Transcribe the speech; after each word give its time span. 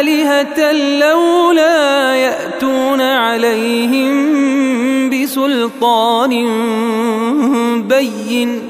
آلهة 0.00 0.72
لولا 0.98 2.14
يأتون 2.16 3.00
عليهم 3.00 4.16
بسلطان 5.10 6.46
بين. 7.88 8.62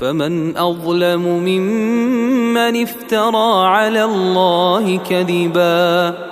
فمن 0.00 0.56
أظلم 0.56 1.22
ممن 1.22 2.82
افترى 2.82 3.66
على 3.66 4.04
الله 4.04 5.00
كذبا. 5.10 6.31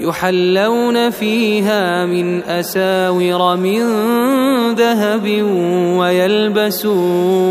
يحلون 0.00 1.10
فيها 1.10 2.06
من 2.06 2.42
أساور 2.42 3.56
من 3.56 3.80
ذهب 4.74 5.42
ويلبسون 5.98 7.44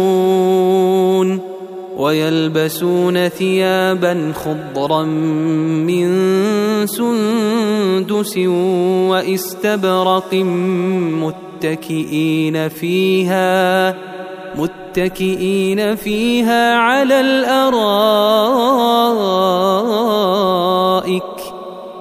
ويلبسون 1.98 3.28
ثيابا 3.30 4.34
خضرا 4.36 5.04
من 5.04 6.08
سندس 6.88 8.38
وإستبرق 9.08 10.34
متكئين 11.24 12.70
فيها 12.70 13.96
متكئين 14.56 15.96
فيها 15.96 16.76
على 16.76 17.22
الأرائك. 17.22 17.84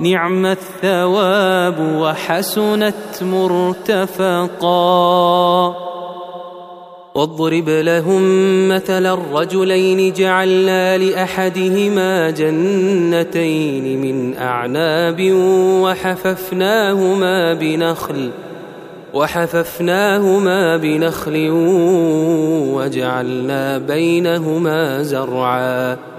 نعم 0.02 0.46
الثواب 0.46 1.96
وحسنت 1.98 3.22
مرتفقا. 3.22 4.72
واضرب 7.14 7.68
لهم 7.68 8.22
مثل 8.68 9.06
الرجلين 9.06 10.12
جعلنا 10.12 10.98
لأحدهما 10.98 12.30
جنتين 12.30 14.00
من 14.00 14.36
أعناب 14.38 15.32
وحففناهما 15.82 17.54
بنخل 17.54 18.30
وحففناهما 19.14 20.76
بنخل 20.76 21.48
وجعلنا 22.74 23.78
بينهما 23.78 25.02
زرعا. 25.02 26.11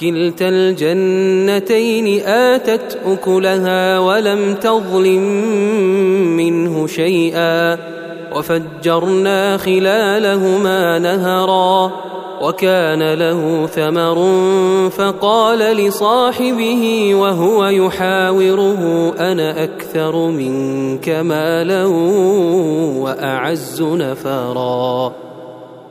كلتا 0.00 0.48
الجنتين 0.48 2.20
آتت 2.26 2.98
أكلها 3.06 3.98
ولم 3.98 4.54
تظلم 4.54 5.22
منه 6.36 6.86
شيئا 6.86 7.78
وفجرنا 8.36 9.56
خلالهما 9.56 10.98
نهرا 10.98 11.92
وكان 12.42 13.14
له 13.14 13.66
ثمر 13.66 14.18
فقال 14.90 15.58
لصاحبه 15.58 17.14
وهو 17.14 17.66
يحاوره 17.66 19.12
أنا 19.18 19.64
أكثر 19.64 20.26
منك 20.26 21.08
مالا 21.08 21.84
وأعز 22.96 23.82
نفرا 23.82 25.25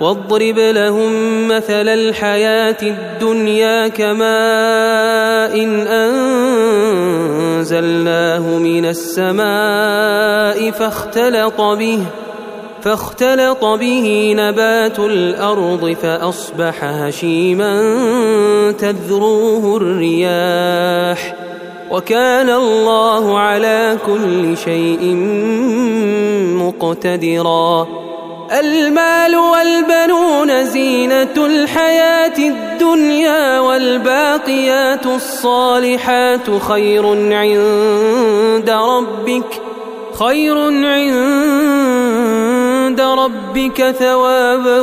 واضرب 0.00 0.58
لهم 0.58 1.12
مثل 1.48 1.88
الحياة 1.88 2.76
الدنيا 2.82 3.88
كماء 3.88 5.62
إن 5.62 5.86
أنزلناه 7.60 8.58
من 8.58 8.84
السماء 8.86 10.70
فاختلط 10.70 11.60
به 11.60 11.98
فاختلط 12.82 13.64
به 13.64 14.34
نبات 14.36 14.98
الأرض 14.98 15.96
فأصبح 16.02 16.84
هشيما 16.84 17.82
تذروه 18.78 19.76
الرياح. 19.76 21.36
وكان 21.90 22.50
الله 22.50 23.38
على 23.38 23.98
كل 24.06 24.56
شيء 24.56 25.14
مقتدرا. 26.56 28.09
المال 28.52 29.36
والبنون 29.36 30.64
زينة 30.64 31.34
الحياة 31.36 32.38
الدنيا 32.38 33.60
والباقيات 33.60 35.06
الصالحات 35.06 36.50
خير 36.68 37.06
عند 37.34 38.70
ربك 38.70 39.62
خير 40.18 40.58
عند 40.86 42.69
ربك 42.98 43.90
ثوابا 43.90 44.80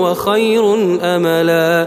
وخير 0.00 0.74
أملا. 1.02 1.86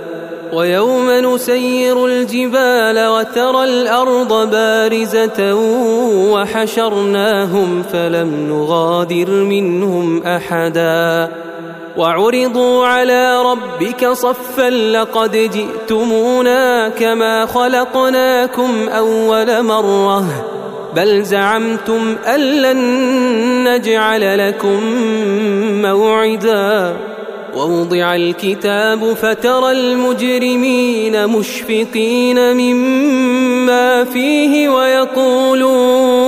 ويوم 0.54 1.12
نسير 1.12 2.06
الجبال 2.06 3.08
وترى 3.08 3.64
الأرض 3.64 4.50
بارزة 4.52 5.54
وحشرناهم 6.34 7.84
فلم 7.94 8.48
نغادر 8.50 9.30
منهم 9.30 10.24
أحدا. 10.24 11.32
وعرضوا 11.98 12.86
على 12.86 13.42
ربك 13.42 14.08
صفا 14.08 14.70
لقد 14.70 15.32
جئتمونا 15.32 16.90
كما 16.90 17.46
خلقناكم 17.46 18.90
أول 18.90 19.64
مرة. 19.64 20.26
بل 20.96 21.24
زعمتم 21.24 22.16
أن 22.26 22.40
لن 22.40 22.78
نجعل 23.68 24.48
لكم 24.48 24.80
موعدا. 25.82 26.98
ووضع 27.58 28.16
الكتاب 28.16 29.14
فترى 29.14 29.72
المجرمين 29.72 31.28
مشفقين 31.28 32.54
مما 32.54 34.04
فيه 34.04 34.70
ويقولون 34.70 36.28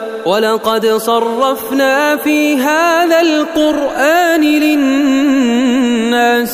ولقد 0.25 0.87
صرفنا 0.87 2.15
في 2.15 2.57
هذا 2.57 3.21
القرآن 3.21 4.41
للناس 4.41 5.79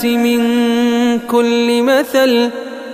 من 0.06 0.40
كل 1.20 1.82
مثل 1.82 2.50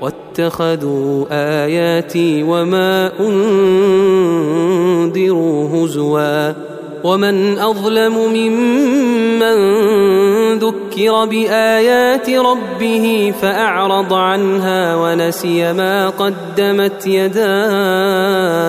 واتخذوا 0.00 1.24
آياتي 1.30 2.42
وما 2.42 3.12
أنذروا 3.20 4.64
هزوا 5.84 6.52
ومن 7.04 7.58
أظلم 7.58 8.18
ممن 8.32 9.58
ذكر 10.58 11.24
بآيات 11.24 12.30
ربه 12.30 13.34
فأعرض 13.42 14.12
عنها 14.12 14.96
ونسي 14.96 15.72
ما 15.72 16.08
قدمت 16.08 17.06
يداه 17.06 18.68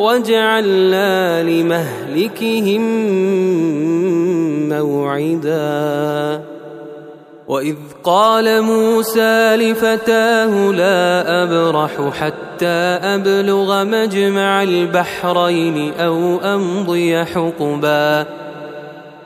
وجعلنا 0.00 1.42
لمهلكهم 1.42 2.82
موعدا. 4.68 6.40
وإذ 7.48 7.76
قال 8.04 8.62
موسى 8.62 9.56
لفتاه 9.56 10.70
لا 10.70 11.24
أبرح 11.42 12.10
حتى 12.10 12.80
أبلغ 13.14 13.84
مجمع 13.84 14.62
البحرين 14.62 15.92
أو 16.00 16.36
أمضي 16.36 17.24
حقبا. 17.24 18.26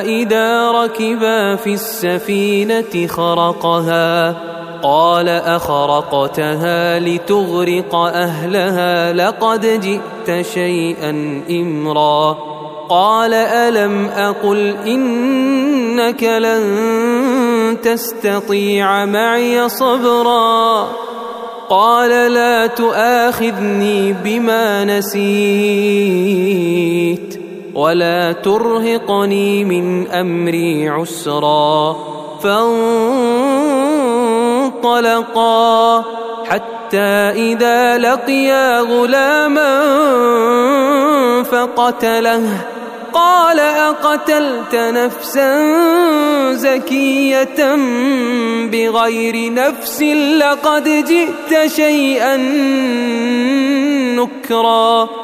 إذا 0.00 0.70
ركبا 0.70 1.56
في 1.56 1.74
السفينة 1.74 3.06
خرقها 3.06 4.36
قال 4.82 5.28
أخرقتها 5.28 7.00
لتغرق 7.00 7.94
أهلها 7.94 9.12
لقد 9.12 9.80
جئت 9.80 10.46
شيئا 10.46 11.42
إمرا. 11.50 12.38
قال 12.88 13.34
ألم 13.34 14.06
أقل 14.06 14.74
إنك 14.86 16.22
لن 16.22 17.76
تستطيع 17.82 19.04
معي 19.04 19.68
صبرا؟ 19.68 20.88
قال 21.68 22.32
لا 22.32 22.66
تؤاخذني 22.66 24.12
بما 24.12 24.84
نسيت. 24.84 25.14
ولا 27.74 28.32
ترهقني 28.32 29.64
من 29.64 30.10
أمري 30.10 30.88
عسرا. 30.88 31.96
فانطلقا 32.42 33.24
حتى 36.48 36.96
إذا 36.96 37.98
لقيا 37.98 38.80
غلاما 38.80 39.82
فقتله. 41.42 42.64
قال 43.12 43.60
أقتلت 43.60 44.74
نفسا 44.74 45.56
زكية 46.52 47.76
بغير 48.72 49.52
نفس 49.52 50.02
لقد 50.38 50.84
جئت 50.84 51.70
شيئا 51.70 52.36
نكرا. 54.16 55.23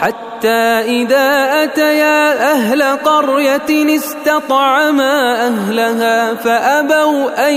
حتى 0.00 0.48
إذا 1.02 1.62
أتيا 1.64 2.52
أهل 2.52 2.82
قرية 2.82 3.96
استطعما 3.96 5.46
أهلها 5.46 6.34
فأبوا 6.34 7.48
أن 7.48 7.54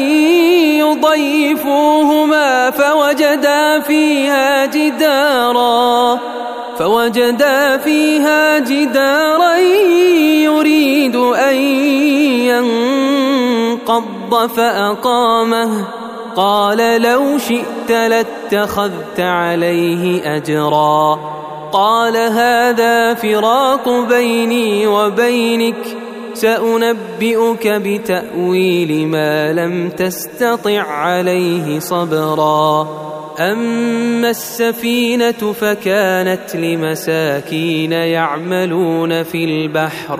يضيفوهما 0.80 2.71
فوجدا 2.71 3.80
فيها 3.80 4.65
جدارا 4.65 6.19
فوجدا 6.80 7.78
فيها 7.78 8.60
جدارا 8.60 9.58
يريد 10.47 11.15
أن 11.15 11.56
ينقض 13.80 14.49
فأقامه 14.56 15.86
قال 16.36 17.02
لو 17.02 17.38
شئت 17.38 17.91
لاتخذت 17.91 19.19
عليه 19.19 20.36
أجرا 20.38 21.19
قال 21.71 22.17
هذا 22.17 23.13
فراق 23.13 23.89
بيني 24.10 24.88
وبينك 24.88 25.97
سأنبئك 26.34 27.67
بتأويل 27.67 29.08
ما 29.08 29.53
لم 29.53 29.89
تستطع 29.89 30.82
عليه 30.82 31.79
صبرا. 31.79 32.88
أما 33.39 34.29
السفينة 34.29 35.32
فكانت 35.32 36.55
لمساكين 36.55 37.91
يعملون 37.91 39.23
في 39.23 39.43
البحر. 39.43 40.19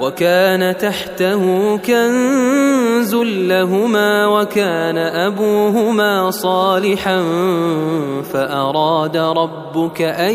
وكان 0.00 0.76
تحته 0.76 1.76
كنز 1.76 3.14
لهما 3.14 4.26
وكان 4.26 4.98
أبوهما 4.98 6.30
صالحا 6.30 7.22
فأراد 8.32 9.16
ربك 9.16 10.02
أن 10.02 10.34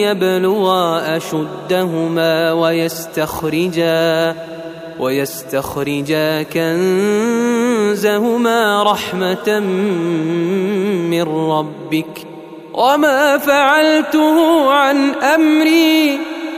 يبلغا 0.00 1.16
أشدهما 1.16 2.52
ويستخرجا 2.52 4.34
ويستخرجا 5.00 6.42
كنزهما 7.92 8.22
رحمة 8.82 9.60
من 11.10 11.22
ربك. 11.22 12.26
وما 12.74 13.38
فعلته 13.38 14.70
عن 14.70 15.10
أمري 15.14 16.35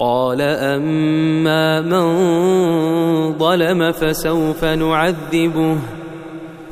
قال 0.00 0.40
أما 0.40 1.80
من 1.80 3.38
ظلم 3.38 3.92
فسوف 3.92 4.64
نعذبه 4.64 5.76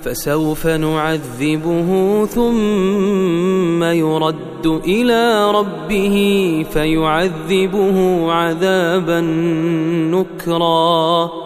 فسوف 0.03 0.67
نعذبه 0.67 1.91
ثم 2.27 3.83
يرد 3.83 4.67
إلى 4.67 5.51
ربه 5.51 6.17
فيعذبه 6.73 8.33
عذابا 8.33 9.21
نكرا. 10.11 11.46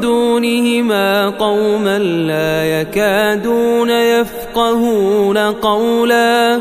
دونهما 0.00 1.28
قوما 1.28 1.98
لا 1.98 2.80
يكادون 2.80 3.90
يفقهون 3.90 5.38
قولا. 5.38 6.58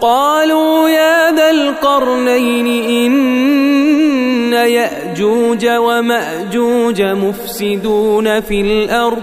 قالوا 0.00 0.88
يا 0.88 1.30
ذا 1.30 1.50
القرنين 1.50 2.66
إن 2.88 4.52
يأجوج 4.52 5.66
ومأجوج 5.66 7.02
مفسدون 7.02 8.40
في 8.40 8.60
الأرض 8.60 9.22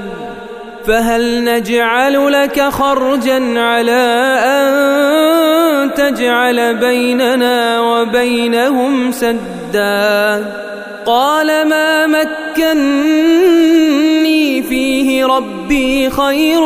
فهل 0.88 1.44
نجعل 1.44 2.32
لك 2.32 2.62
خرجا 2.62 3.60
على 3.60 4.02
أن 4.46 5.94
تجعل 5.94 6.76
بيننا 6.76 7.80
وبينهم 7.80 9.12
سدا؟ 9.12 10.46
قال 11.06 11.68
ما 11.68 12.08
مكني 12.08 12.62
فيه 14.64 15.26
ربي 15.26 16.10
خير 16.10 16.62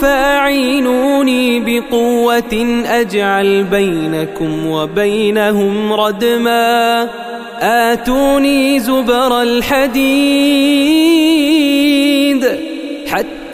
فأعينوني 0.00 1.60
بقوة 1.60 2.82
أجعل 2.86 3.64
بينكم 3.64 4.66
وبينهم 4.66 5.92
ردما. 5.92 7.08
آتوني 7.60 8.80
زبر 8.80 9.42
الحديد. 9.42 10.36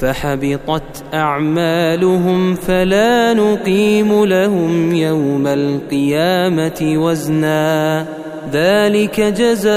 فحبطت 0.00 1.04
أعمالهم 1.14 2.54
فلا 2.54 3.34
نقيم 3.34 4.24
لهم 4.24 4.94
يوم 4.94 5.46
القيامة 5.46 6.92
وزنا. 6.96 8.06
ذلك 8.52 9.20
جزاؤهم 9.20 9.76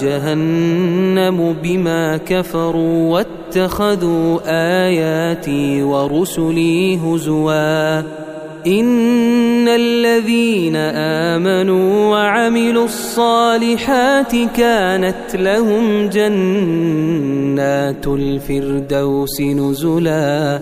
جهنم 0.00 1.56
بما 1.62 2.16
كفروا 2.16 3.12
واتخذوا 3.12 4.38
آياتي 4.86 5.82
ورسلي 5.82 6.96
هزوا. 6.96 8.29
إن 8.66 9.68
الذين 9.68 10.76
آمنوا 10.76 12.10
وعملوا 12.10 12.84
الصالحات 12.84 14.36
كانت 14.56 15.34
لهم 15.34 16.08
جنات 16.08 18.06
الفردوس 18.06 19.40
نزلا 19.40 20.60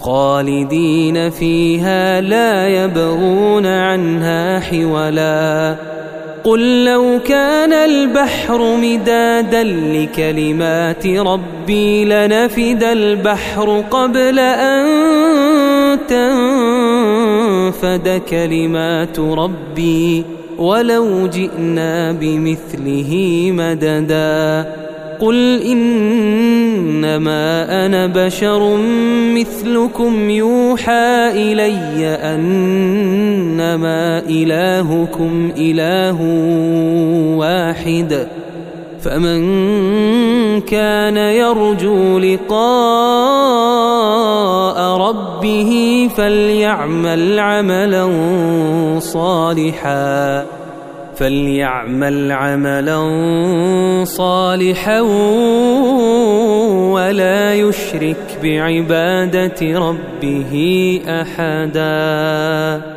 خالدين 0.00 1.30
فيها 1.30 2.20
لا 2.20 2.68
يبغون 2.68 3.66
عنها 3.66 4.60
حولا 4.60 5.76
قل 6.44 6.84
لو 6.84 7.20
كان 7.24 7.72
البحر 7.72 8.76
مدادا 8.76 9.62
لكلمات 9.64 11.06
ربي 11.06 12.04
لنفد 12.04 12.82
البحر 12.82 13.84
قبل 13.90 14.38
أن 14.38 14.86
تنفد 16.08 16.85
كلمات 18.30 19.18
ربي 19.18 20.24
ولو 20.58 21.26
جئنا 21.26 22.12
بمثله 22.12 23.12
مددا. 23.52 24.66
قل 25.18 25.62
إنما 25.62 27.44
أنا 27.86 28.06
بشر 28.06 28.76
مثلكم 29.34 30.30
يوحى 30.30 31.30
إلي 31.30 32.06
أنما 32.22 34.18
إلهكم 34.28 35.52
إله 35.58 36.22
واحد. 37.36 38.28
فمن 39.06 40.60
كان 40.60 41.16
يرجو 41.16 42.18
لقاء 42.18 42.56
ربه 44.98 45.72
فليعمل 46.16 47.38
عملا 47.38 48.10
صالحا 48.98 50.44
فليعمل 51.16 52.32
عملا 52.32 53.00
صالحا 54.04 55.00
ولا 56.90 57.54
يشرك 57.54 58.38
بعبادة 58.42 59.78
ربه 59.78 60.54
أحدا. 61.08 62.95